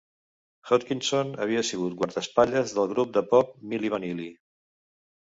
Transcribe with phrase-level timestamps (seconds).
[0.69, 4.27] Hodgkinson havia sigut guardaespatlles del grup de pop Milli Vanilli.